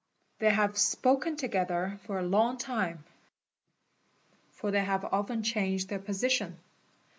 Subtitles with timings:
[0.39, 3.03] They have spoken togethe for a long time,
[4.51, 6.57] for they have often changed their position.